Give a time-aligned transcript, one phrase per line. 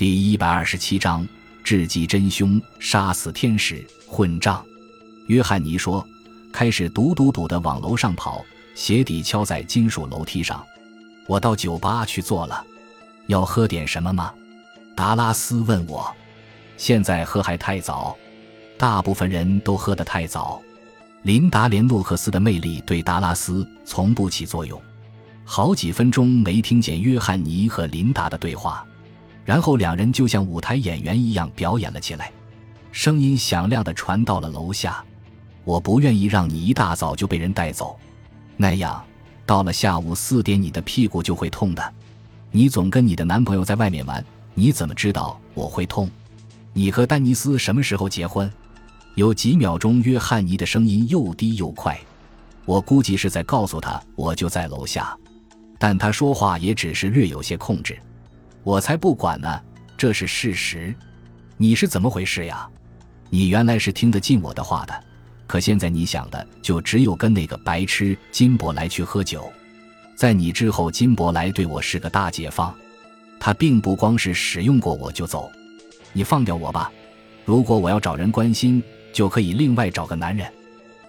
[0.00, 1.28] 第一百二十七章：
[1.62, 4.64] 智计真凶，杀死天使，混账。
[5.26, 6.02] 约翰尼说，
[6.50, 8.42] 开始嘟嘟嘟的往楼上跑，
[8.74, 10.64] 鞋底敲在金属楼梯上。
[11.26, 12.64] 我到酒吧去坐了，
[13.26, 14.32] 要喝点什么吗？
[14.96, 16.10] 达拉斯问我。
[16.78, 18.16] 现在喝还太早，
[18.78, 20.62] 大部分人都喝得太早。
[21.24, 24.80] 琳达·连诺克斯的魅力对达拉斯从不起作用。
[25.44, 28.82] 好几分钟没听见约翰尼和琳达的对话，
[29.44, 32.30] 然后两人就像舞台演员一样表演了起来。
[32.92, 35.04] 声音响亮的传到了楼下。
[35.62, 37.96] 我不愿意让你一大早就被人带走，
[38.56, 39.04] 那样
[39.44, 41.94] 到了下午四点你的屁股就会痛的。
[42.50, 46.10] 你总跟你的男朋友在外面玩，你怎么知道我会痛？
[46.72, 48.50] 你和丹尼斯什么时候结婚？
[49.16, 51.96] 有几秒钟，约翰尼的声音又低又快，
[52.64, 55.16] 我估计是在告诉他我就在楼下。
[55.78, 57.98] 但他说话也只是略有些控制，
[58.62, 59.60] 我才不管呢，
[59.96, 60.94] 这是事实。
[61.56, 62.68] 你是怎么回事呀？
[63.28, 65.04] 你原来是听得进我的话的，
[65.46, 69.50] 可现在你想的就只有跟那个白痴金伯来去喝酒。
[70.14, 72.74] 在你之后，金伯来对我是个大解放，
[73.38, 75.50] 他并不光是使用过我就走。
[76.12, 76.90] 你放掉我吧，
[77.44, 80.50] 如果我要找人关心，就可以另外找个男人。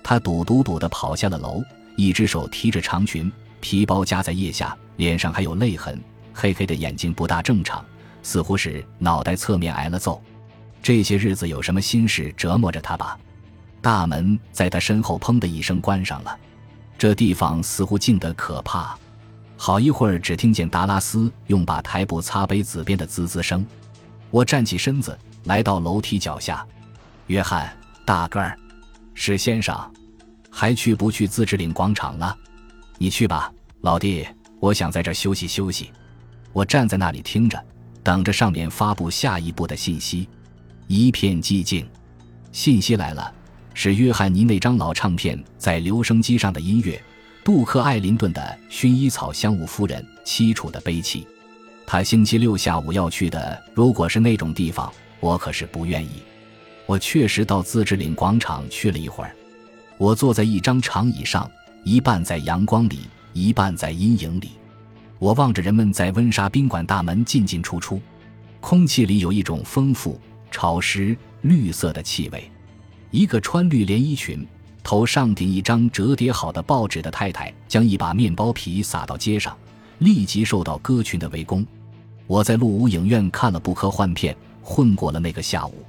[0.04, 1.62] 他赌赌赌地跑下了楼，
[1.96, 3.32] 一只手提着长裙。
[3.60, 6.02] 皮包夹在腋下，脸上还有泪痕，
[6.34, 7.84] 黑黑的眼睛不大正常，
[8.24, 10.22] 似乎是脑袋侧面挨了揍。
[10.82, 13.18] 这些日子有什么心事折磨着他吧？
[13.82, 16.38] 大门在他身后砰的一声关上了。
[16.98, 18.98] 这地方似乎静得可怕。
[19.58, 23.66] 好一会儿，只听见达拉斯用把台布擦杯子边的滋滋声。
[24.30, 26.66] 我站起身子，来到楼梯脚下。
[27.28, 28.58] 约翰，大个儿，
[29.14, 29.76] 史先生，
[30.50, 32.36] 还去不去自治领广场了？
[32.98, 34.28] 你去吧，老弟，
[34.60, 35.92] 我想在这休息休息。
[36.54, 37.62] 我站在那里听着，
[38.04, 40.28] 等着上面发布下一步的信息。
[40.88, 41.88] 一片寂静，
[42.52, 43.34] 信息来了，
[43.74, 47.02] 是约翰尼那张老唱片在留声机上的音乐，
[47.44, 51.26] 杜克·艾林顿的《薰衣草香雾夫人》，凄楚的悲泣。
[51.86, 56.22] 他星期六下午要去的，如果是那种地方，我可是不愿意。
[56.86, 59.34] 我确实到自治领广场去了一会儿，
[59.98, 61.50] 我坐在一张长椅上。
[61.84, 64.52] 一半在阳光里，一半在阴影里。
[65.22, 68.02] 我望着人们在温莎宾馆大门进进出出，
[68.60, 72.50] 空气里有一种丰富、潮湿、绿色的气味。
[73.12, 74.44] 一个穿绿连衣裙、
[74.82, 79.56] 头上顶一张折叠好的报纸的太太，将一把面包皮撒到街上，
[80.00, 81.64] 立即受到歌群的围攻。
[82.26, 85.86] 我在鹿屋影院看了部科幻片，混过了那个下午。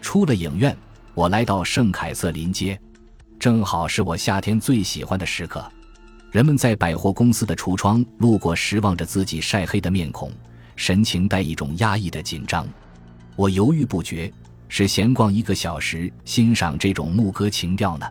[0.00, 0.76] 出了影院，
[1.14, 2.76] 我来到圣凯瑟琳街。
[3.38, 5.64] 正好是我夏天最喜欢的时刻，
[6.34, 10.32] 人们在百货公司的橱窗路过时，望着自己晒黑的面孔，
[10.74, 12.66] 神情带一种压抑的紧张。
[13.36, 14.28] 我犹豫不决，
[14.68, 18.06] 是闲逛一个小时欣赏这种牧歌情调呢，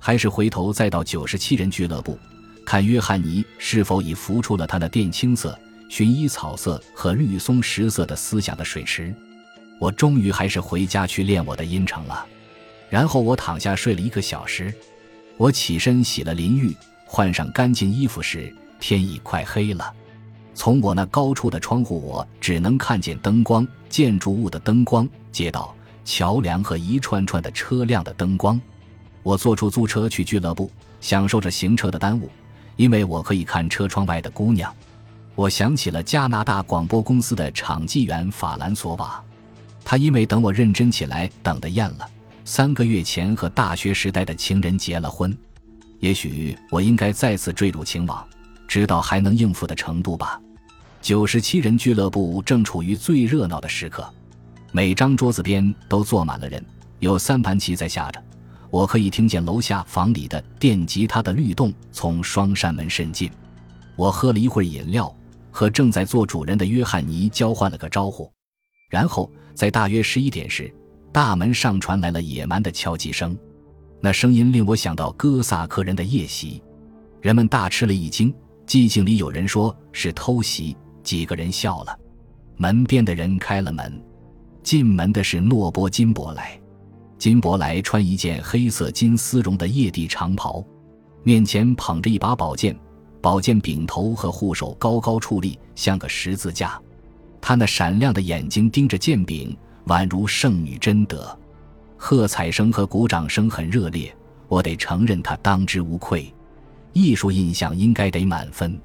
[0.00, 2.18] 还是回头再到九十七人俱乐部，
[2.66, 5.56] 看约翰尼是否已浮出了他的靛青色、
[5.88, 9.14] 薰衣草色和绿松石色的思想的水池？
[9.78, 12.26] 我终于还是回家去练我的音程了。
[12.90, 14.74] 然后我躺下睡了一个小时，
[15.36, 16.76] 我起身洗了淋浴，
[17.14, 18.50] 换上干净衣服时，
[18.80, 19.92] 天已快黑了。
[20.54, 25.74] 从我那高处的窗户，我只能看见灯光、建筑物的灯光、街道、
[26.06, 28.58] 桥梁和一串串的车辆的灯光。
[29.22, 30.70] 我坐出租车去俱乐部，
[31.02, 32.30] 享受着行车的耽误，
[32.76, 34.74] 因为我可以看车窗外的姑娘。
[35.34, 39.22] 我想起了加拿大广播公司的场记员法兰索瓦，
[39.84, 42.08] 他因为等我认真起来，等得厌了。
[42.46, 45.36] 三个月前和大学时代的情人结了婚，
[46.02, 48.26] 也许我应该再次坠入情网，
[48.66, 50.40] 直到还能应付的程度吧。
[51.00, 54.04] 九十七人俱乐部正处于最热闹的时刻，
[54.72, 56.60] 每张桌子边都坐满了人，
[56.98, 58.20] 有三盘棋在下着。
[58.68, 63.30] 我可以听见楼下房里的电吉他的律动从双扇门渗进。
[63.94, 65.14] 我喝了一会儿饮料，
[65.52, 68.28] 和正在做主人的约翰尼交换了个招呼，
[68.90, 70.74] 然后在大约十一点时。
[71.12, 73.38] 大门上传来了野蛮的敲击声，
[74.04, 76.60] 那声音令我想到哥萨克人的夜袭。
[77.20, 78.34] 人们大吃了一惊，
[78.66, 81.96] 寂静里有人说是偷袭，几个人笑了。
[82.56, 84.02] 门边的人开了门，
[84.64, 86.60] 进门的是诺波金伯莱。
[87.16, 90.64] 金伯莱穿一件黑色金丝绒的叶地长袍，
[91.22, 92.76] 面前捧着一把宝剑，
[93.20, 96.76] 宝剑柄头和护手高高矗立，像个十字架。
[97.40, 99.56] 他那闪亮的眼睛盯着剑柄。
[99.86, 101.36] 宛如圣女贞德，
[102.04, 104.12] 喝彩声和鼓掌声很热烈。
[104.48, 106.34] 我得承认，他当之无愧。
[106.92, 108.76] 艺术印象应该得满分。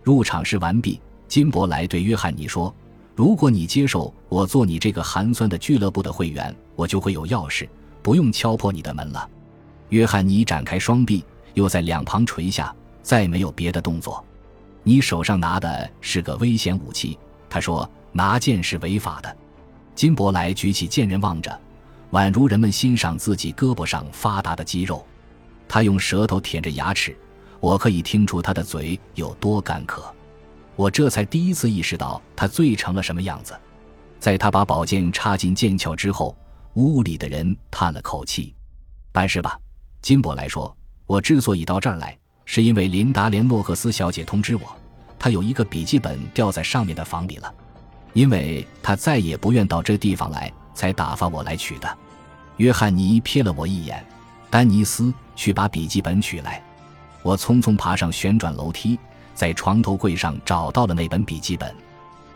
[0.00, 2.72] 入场式完毕，金伯莱对约翰尼说
[3.16, 7.68] ：“如果你接受我做你这个寒酸的俱乐部的会员，我就会有钥匙，
[8.00, 9.28] 不用敲破你的门了。
[9.88, 11.24] 约翰尼展开双臂，
[11.54, 12.72] 又在两旁垂下，
[13.02, 14.24] 再没有别的动作。
[14.84, 17.18] 你手上拿的是个危险武器，
[17.50, 19.36] 他说，拿剑是违法的。
[19.96, 21.60] 金伯莱举起剑刃望着，
[22.12, 25.04] 宛如人们欣赏自己胳膊上发达的肌肉。
[25.68, 27.16] 他用舌头舔着牙齿，
[27.58, 30.04] 我可以听出他的嘴有多干渴。
[30.76, 33.58] 我这才第一次意识到他醉成了什么样子。
[34.18, 36.36] 在他把宝剑插进剑鞘之后，
[36.74, 38.54] 屋里的人叹了口气
[39.12, 39.58] ：“办事吧。”
[40.02, 40.74] 金伯来说
[41.06, 44.62] ：“我之所以到这儿来，是因为琳达·连诺克斯小姐通知我，
[45.18, 47.52] 她有一个笔记本掉在上面的房里了，
[48.12, 51.98] 因为她再也不愿到这地方来，才打发我来取的。”
[52.62, 54.06] 约翰尼瞥了我一眼
[54.48, 56.62] ：“丹尼斯，去把笔记本取来。”
[57.20, 58.96] 我匆匆爬上旋转楼梯，
[59.34, 61.74] 在床头柜上找到了那本笔记本。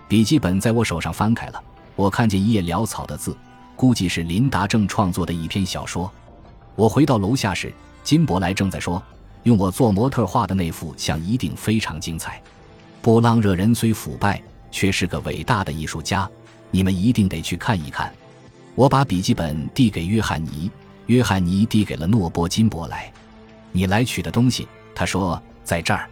[0.08, 1.62] 笔记本在我手上翻开了，
[1.94, 3.36] 我看见一页潦草的字，
[3.76, 6.10] 估计是琳达正创作的一篇小说。
[6.74, 7.72] 我回到楼下时，
[8.02, 9.00] 金伯莱正在说
[9.44, 12.42] ：“用我做模特画的那幅像一定非常精彩。
[13.00, 16.28] 波浪热人虽腐败，却是个伟大的艺术家，
[16.72, 18.12] 你们一定得去看一看。”
[18.76, 20.70] 我把笔记本递给约翰尼，
[21.06, 23.10] 约翰尼递给了诺波金伯莱
[23.72, 26.06] ：“你来取的东西。”他说：“在这儿。”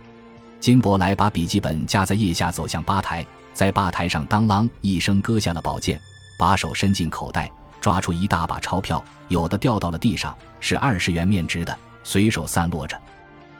[0.60, 6.00] 金伯莱把笔记本夹在腋下，走向吧台，在吧台上当啷一声割下了宝剑，
[6.38, 7.52] 把手伸进口袋。
[7.82, 12.98] 抓出一大把钞票，有的掉到了地上，是二十元面值的，随手散落着。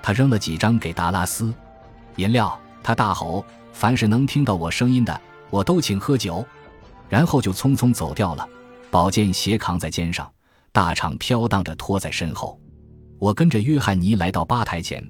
[0.01, 1.53] 他扔了几张给达拉斯，
[2.17, 2.59] 饮料。
[2.83, 6.43] 他大吼：“凡是能听到我声音的，我都请喝酒。”
[7.11, 8.49] 然后就匆匆走掉了，
[8.95, 10.31] 宝剑斜扛在肩上，
[10.71, 12.57] 大氅飘荡着拖在身后。
[13.19, 15.05] 我跟着约翰尼来到吧台前，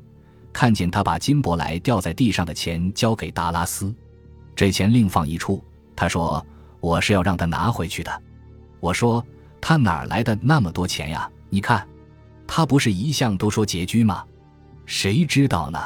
[0.54, 3.94] 看见他把金伯莱掉在地上的钱交给达拉斯，
[4.56, 5.62] 这钱另放一处。
[5.94, 6.42] 他说
[6.80, 8.22] ：“我是要让他拿回去的。”
[8.80, 9.22] 我说
[9.60, 11.30] ：“他哪来的那么多钱呀？
[11.50, 11.86] 你看，
[12.46, 14.24] 他不是一向都说拮据吗？
[14.86, 15.78] 谁知道呢？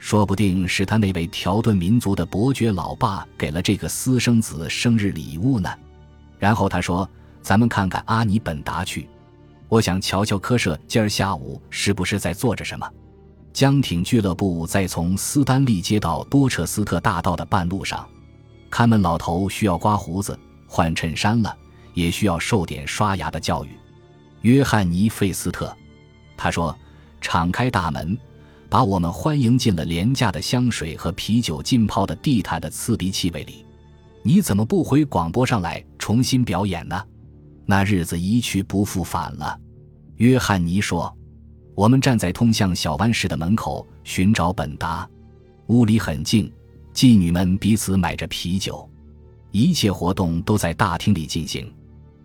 [0.00, 5.70] 说不定是他那位条顿民族的伯爵老爸给了这个私生子生日礼物呢。”
[6.40, 7.08] 然后他说
[7.42, 9.08] ：“咱们看看阿尼本达去，
[9.68, 12.88] 我想瞧瞧科舍今儿下午是不是在做着什么。”
[13.52, 18.08] 江艇俱乐部在从斯丹利街到多彻斯特大道的半路上，
[18.70, 21.56] 看门老头需要刮胡子、换衬衫了。
[21.92, 23.70] 也需要受点刷牙的教育。
[24.42, 25.76] 约翰尼·费斯特，
[26.36, 26.74] 他说
[27.20, 28.16] ：“敞开大门，
[28.68, 33.66] 把我们欢迎进了廉价的香水和啤酒浸泡的地毯的刺鼻气味里。
[34.22, 37.04] 你怎么不回广播上来重新表演呢？
[37.70, 39.58] 那日子一去不复返了。”
[40.18, 41.16] 约翰尼说
[41.74, 45.08] ：“我们站在通向小湾室的门口寻找本达。
[45.68, 46.52] 屋里很静，
[46.92, 48.86] 妓女们彼此买着啤酒，
[49.52, 51.72] 一切活动都在大厅里进行。”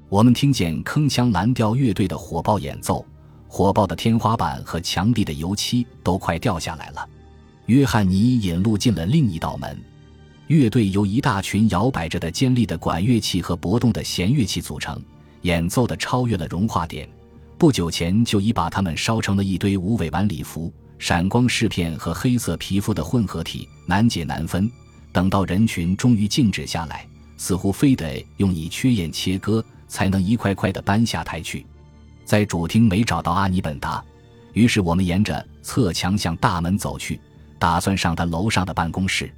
[0.09, 3.03] 我们听见铿锵蓝调乐队的火爆演奏，
[3.47, 7.09] 火爆的天花板和墙壁的油漆都快掉下来了。
[7.65, 9.75] 约翰尼引路进了另一道门，
[10.47, 15.01] 乐队由一大群摇摆着的尖利的管乐器和搏动的弦乐器组成，
[15.45, 17.07] 演奏的超越了融化点。
[17.57, 24.69] 不久前就已把它们烧成了一堆无尾晚礼服，闪光饰片和黑色皮肤的混合体，难解难分。
[25.11, 27.07] 等到人群终于静止下来，
[27.37, 29.63] 似乎非得用以缺眼切割。
[29.87, 31.63] 才能一块块的搬下台去，
[32.25, 34.03] 在主厅没找到阿尼本达，
[34.51, 37.21] 于是我们沿着侧墙向大门走去，
[37.59, 39.31] 打算上他楼上的办公室。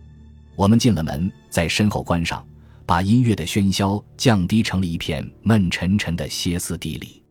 [0.56, 2.44] 我们进了门，在身后关上，
[2.88, 7.22] 把音乐的喧嚣降低成了一片闷沉沉的歇斯底里。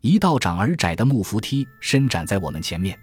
[0.00, 2.98] 一道长而窄的木扶梯伸展在我们前面，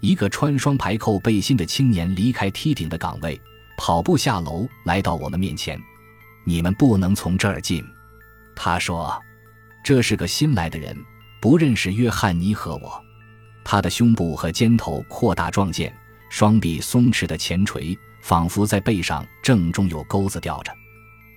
[0.00, 3.40] 一个穿双排扣背心的青年离开梯顶的岗位，
[3.78, 5.80] 跑步下楼来到我们面前。
[6.44, 7.84] 你们不能从这儿进。
[8.56, 9.16] 他说
[9.84, 10.96] ：“这是个新来的人，
[11.40, 13.00] 不认识约翰尼和我。
[13.64, 15.94] 他的胸部和肩头扩大壮健，
[16.28, 20.72] 双臂松弛的前垂，仿佛在背上正中有钩子吊着。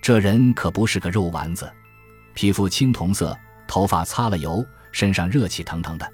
[0.02, 1.70] 这人可不是个肉丸子，
[2.34, 6.10] 皮肤青铜色，头发擦了油，身上热气腾腾的。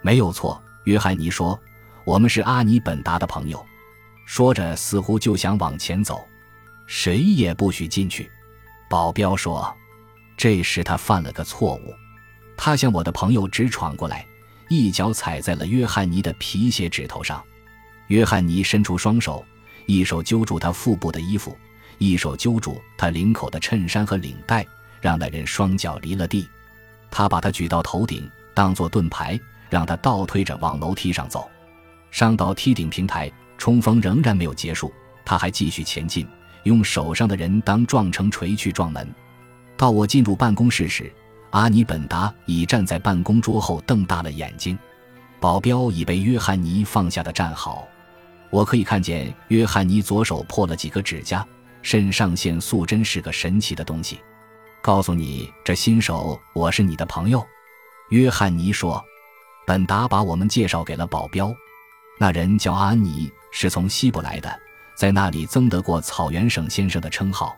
[0.00, 1.58] 没有错。”约翰尼说
[2.04, 3.64] ：“我们是阿尼本达的朋友。”
[4.26, 6.26] 说着，似乎就想往前走。
[6.86, 8.30] 谁也不许进去。
[8.90, 9.72] 保镖说。
[10.36, 11.94] 这时他犯了个错误，
[12.56, 14.26] 他向我的朋友直闯过来，
[14.68, 17.40] 一脚踩在了约翰尼的皮鞋指头上。
[18.08, 19.44] 约翰尼伸出双手，
[19.86, 21.56] 一手揪住他腹部的衣服，
[22.02, 24.66] 一手揪住他领口的衬衫和领带，
[25.00, 26.48] 让那人双脚离了地。
[27.10, 29.38] 他把他举到头顶，当作盾牌，
[29.70, 31.48] 让他倒推着往楼梯上走。
[32.10, 34.92] 上到梯顶平台，冲锋仍然没有结束，
[35.24, 36.26] 他还继续前进。
[36.64, 39.08] 用手上的人当撞成锤去撞门。
[39.76, 41.12] 到我进入办公室时，
[41.50, 44.78] 阿尼本达已站在办公桌后，瞪大了眼睛。
[45.40, 47.86] 保镖已被约翰尼放下的站好。
[48.50, 51.44] 我可以看见约翰尼左手破了几个指甲。
[51.82, 54.20] 肾上腺素真是个神奇的东西。
[54.80, 57.46] 告诉你，这新手，我是你的朋友。
[58.10, 59.04] 约翰尼说。
[59.64, 61.54] 本达把我们介绍给了保镖。
[62.18, 64.60] 那人叫安妮，是从西部来的，
[64.96, 67.56] 在那里曾得过草原省先生的称号。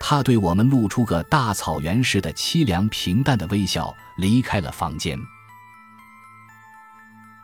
[0.00, 5.18] 他对我们露出个大草原似的凄凉平淡的微笑，离开了房间。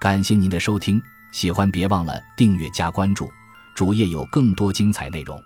[0.00, 1.00] 感谢您的收听，
[1.30, 3.30] 喜欢别忘了订阅加关注，
[3.74, 5.38] 主页有更多精彩内容。